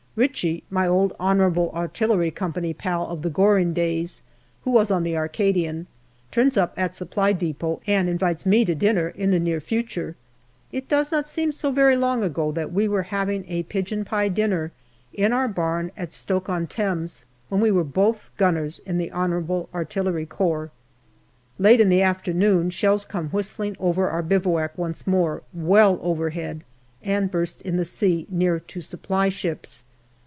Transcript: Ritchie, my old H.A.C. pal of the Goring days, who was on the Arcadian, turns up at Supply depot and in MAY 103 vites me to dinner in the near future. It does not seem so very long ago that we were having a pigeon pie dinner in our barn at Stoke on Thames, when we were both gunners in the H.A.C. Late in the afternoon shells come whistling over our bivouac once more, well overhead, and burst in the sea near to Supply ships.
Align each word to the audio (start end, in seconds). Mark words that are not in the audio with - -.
Ritchie, 0.17 0.65
my 0.69 0.87
old 0.89 1.13
H.A.C. 1.21 2.33
pal 2.73 3.07
of 3.07 3.21
the 3.21 3.29
Goring 3.29 3.73
days, 3.73 4.21
who 4.65 4.71
was 4.71 4.91
on 4.91 5.03
the 5.03 5.15
Arcadian, 5.15 5.87
turns 6.31 6.57
up 6.57 6.73
at 6.75 6.93
Supply 6.93 7.31
depot 7.31 7.79
and 7.87 8.09
in 8.09 8.15
MAY 8.15 8.25
103 8.25 8.27
vites 8.27 8.45
me 8.45 8.65
to 8.65 8.75
dinner 8.75 9.07
in 9.07 9.31
the 9.31 9.39
near 9.39 9.61
future. 9.61 10.17
It 10.69 10.89
does 10.89 11.13
not 11.13 11.29
seem 11.29 11.53
so 11.53 11.71
very 11.71 11.95
long 11.95 12.25
ago 12.25 12.51
that 12.51 12.73
we 12.73 12.89
were 12.89 13.03
having 13.03 13.45
a 13.47 13.63
pigeon 13.63 14.03
pie 14.03 14.27
dinner 14.27 14.73
in 15.13 15.31
our 15.31 15.47
barn 15.47 15.91
at 15.95 16.11
Stoke 16.11 16.49
on 16.49 16.67
Thames, 16.67 17.23
when 17.47 17.61
we 17.61 17.71
were 17.71 17.85
both 17.85 18.31
gunners 18.35 18.79
in 18.85 18.97
the 18.97 19.11
H.A.C. 19.15 20.69
Late 21.57 21.79
in 21.79 21.87
the 21.89 22.01
afternoon 22.01 22.69
shells 22.69 23.05
come 23.05 23.29
whistling 23.29 23.77
over 23.79 24.09
our 24.09 24.21
bivouac 24.23 24.77
once 24.77 25.07
more, 25.07 25.43
well 25.53 25.99
overhead, 26.01 26.65
and 27.01 27.31
burst 27.31 27.61
in 27.61 27.77
the 27.77 27.85
sea 27.85 28.27
near 28.29 28.59
to 28.59 28.81
Supply 28.81 29.29
ships. 29.29 29.85